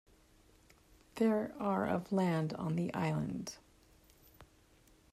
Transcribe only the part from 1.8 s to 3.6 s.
of land on the island.